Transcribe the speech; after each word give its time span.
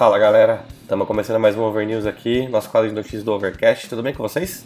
Fala 0.00 0.18
galera, 0.18 0.64
estamos 0.80 1.06
começando 1.06 1.38
mais 1.38 1.54
um 1.54 1.60
Over 1.60 1.86
News 1.86 2.06
aqui, 2.06 2.48
nosso 2.48 2.70
quadro 2.70 2.88
de 2.88 2.94
notícias 2.94 3.22
do 3.22 3.32
Overcast. 3.32 3.86
Tudo 3.86 4.02
bem 4.02 4.14
com 4.14 4.22
vocês? 4.22 4.64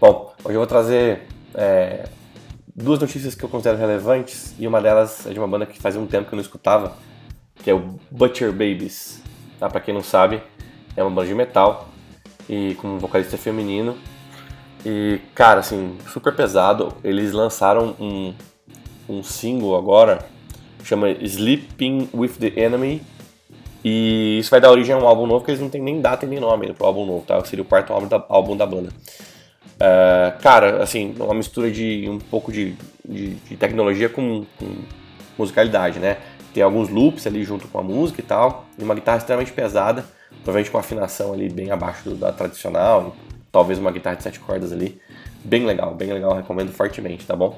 Bom, 0.00 0.32
hoje 0.42 0.54
eu 0.54 0.60
vou 0.60 0.66
trazer 0.66 1.24
é, 1.54 2.08
duas 2.74 2.98
notícias 2.98 3.34
que 3.34 3.44
eu 3.44 3.48
considero 3.50 3.76
relevantes 3.76 4.54
e 4.58 4.66
uma 4.66 4.80
delas 4.80 5.26
é 5.26 5.34
de 5.34 5.38
uma 5.38 5.46
banda 5.46 5.66
que 5.66 5.78
fazia 5.78 6.00
um 6.00 6.06
tempo 6.06 6.30
que 6.30 6.34
eu 6.34 6.36
não 6.38 6.42
escutava, 6.42 6.96
que 7.56 7.70
é 7.70 7.74
o 7.74 7.98
Butcher 8.10 8.52
Babies. 8.52 9.20
Tá? 9.60 9.68
Pra 9.68 9.82
quem 9.82 9.92
não 9.92 10.02
sabe, 10.02 10.42
é 10.96 11.02
uma 11.02 11.10
banda 11.10 11.28
de 11.28 11.34
metal 11.34 11.86
e 12.48 12.74
com 12.76 12.88
um 12.88 12.98
vocalista 12.98 13.36
feminino. 13.36 13.98
E, 14.82 15.20
cara, 15.34 15.60
assim, 15.60 15.98
super 16.10 16.34
pesado. 16.34 16.90
Eles 17.04 17.32
lançaram 17.32 17.94
um, 18.00 18.32
um 19.10 19.22
single 19.22 19.76
agora, 19.76 20.24
chama 20.82 21.10
Sleeping 21.10 22.08
with 22.14 22.30
the 22.40 22.58
Enemy. 22.58 23.02
E 23.88 24.40
isso 24.40 24.50
vai 24.50 24.60
dar 24.60 24.72
origem 24.72 24.92
a 24.92 24.98
um 24.98 25.06
álbum 25.06 25.28
novo 25.28 25.44
que 25.44 25.50
eles 25.52 25.60
não 25.60 25.70
tem 25.70 25.80
nem 25.80 26.00
data 26.00 26.26
nem 26.26 26.40
nome 26.40 26.72
pro 26.72 26.88
álbum 26.88 27.06
novo, 27.06 27.24
tá? 27.24 27.42
Seria 27.44 27.62
o 27.62 27.64
quarto 27.64 27.92
álbum 27.92 28.08
da, 28.08 28.26
álbum 28.28 28.56
da 28.56 28.66
banda. 28.66 28.88
Uh, 29.76 30.42
cara, 30.42 30.82
assim, 30.82 31.14
uma 31.20 31.34
mistura 31.34 31.70
de 31.70 32.08
um 32.08 32.18
pouco 32.18 32.50
de, 32.50 32.74
de, 33.08 33.34
de 33.34 33.56
tecnologia 33.56 34.08
com, 34.08 34.44
com, 34.58 34.66
musicalidade, 35.38 36.00
né? 36.00 36.16
Tem 36.52 36.64
alguns 36.64 36.88
loops 36.88 37.28
ali 37.28 37.44
junto 37.44 37.68
com 37.68 37.78
a 37.78 37.82
música 37.82 38.20
e 38.20 38.24
tal, 38.24 38.66
e 38.76 38.82
uma 38.82 38.92
guitarra 38.92 39.18
extremamente 39.18 39.52
pesada, 39.52 40.04
provavelmente 40.42 40.72
com 40.72 40.78
afinação 40.78 41.32
ali 41.32 41.48
bem 41.48 41.70
abaixo 41.70 42.10
da 42.16 42.32
tradicional, 42.32 43.14
talvez 43.52 43.78
uma 43.78 43.92
guitarra 43.92 44.16
de 44.16 44.24
sete 44.24 44.40
cordas 44.40 44.72
ali. 44.72 45.00
Bem 45.44 45.64
legal, 45.64 45.94
bem 45.94 46.12
legal, 46.12 46.34
recomendo 46.34 46.72
fortemente, 46.72 47.24
tá 47.24 47.36
bom? 47.36 47.56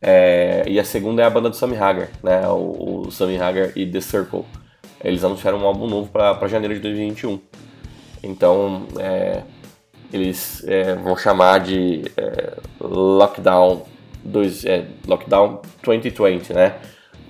É, 0.00 0.62
e 0.68 0.78
a 0.78 0.84
segunda 0.84 1.22
é 1.22 1.24
a 1.24 1.30
banda 1.30 1.50
do 1.50 1.56
Sammy 1.56 1.76
Hagar, 1.76 2.08
né? 2.22 2.46
O, 2.46 3.06
o 3.06 3.10
Sammy 3.10 3.36
Hagar 3.36 3.72
e 3.74 3.84
The 3.84 4.00
Circle. 4.00 4.44
Eles 5.02 5.24
anunciaram 5.24 5.58
um 5.58 5.66
álbum 5.66 5.86
novo 5.86 6.10
para 6.10 6.46
janeiro 6.46 6.74
de 6.74 6.80
2021. 6.80 7.40
Então, 8.22 8.86
é, 8.98 9.42
eles 10.12 10.62
é, 10.66 10.94
vão 10.94 11.16
chamar 11.16 11.60
de 11.60 12.02
é, 12.16 12.56
Lockdown, 12.80 13.86
dois, 14.22 14.64
é, 14.64 14.86
Lockdown 15.06 15.62
2020, 15.82 16.52
né? 16.52 16.78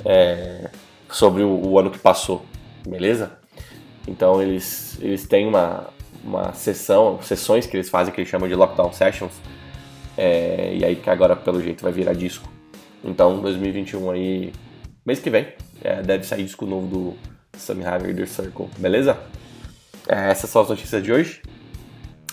É, 0.04 0.70
sobre 1.08 1.42
o, 1.42 1.68
o, 1.68 1.78
ano 1.78 1.90
que 1.90 1.98
passou, 1.98 2.44
beleza? 2.86 3.38
Então, 4.08 4.42
eles, 4.42 4.98
eles 5.00 5.26
têm 5.26 5.46
uma, 5.46 5.88
uma 6.24 6.52
sessão, 6.52 7.20
sessões 7.22 7.66
que 7.66 7.76
eles 7.76 7.88
fazem 7.88 8.12
que 8.12 8.20
eles 8.20 8.30
chamam 8.30 8.48
de 8.48 8.54
Lockdown 8.54 8.92
Sessions, 8.92 9.32
é, 10.16 10.74
e 10.74 10.84
aí 10.84 10.96
que 10.96 11.08
agora, 11.08 11.36
pelo 11.36 11.62
jeito, 11.62 11.82
vai 11.82 11.92
virar 11.92 12.14
disco. 12.14 12.48
Então, 13.04 13.40
2021 13.40 14.10
aí, 14.10 14.52
mês 15.06 15.20
que 15.20 15.30
vem, 15.30 15.48
deve 16.04 16.24
sair 16.24 16.44
disco 16.44 16.66
novo 16.66 16.86
do 16.86 17.16
Sammy 17.60 17.84
Hagar 17.84 18.14
The 18.14 18.26
Circle, 18.26 18.68
beleza? 18.78 19.18
É, 20.08 20.30
essas 20.30 20.50
são 20.50 20.62
as 20.62 20.68
notícias 20.68 21.02
de 21.02 21.12
hoje. 21.12 21.42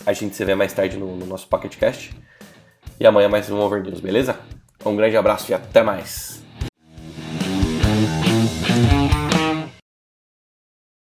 A 0.05 0.13
gente 0.13 0.35
se 0.35 0.45
vê 0.45 0.55
mais 0.55 0.73
tarde 0.73 0.97
no, 0.97 1.15
no 1.15 1.25
nosso 1.25 1.47
PocketCast. 1.47 2.15
E 2.99 3.05
amanhã 3.05 3.29
mais 3.29 3.49
um 3.49 3.59
Over 3.59 3.83
News, 3.83 3.99
beleza? 3.99 4.39
Um 4.85 4.95
grande 4.95 5.17
abraço 5.17 5.51
e 5.51 5.53
até 5.53 5.83
mais! 5.83 6.36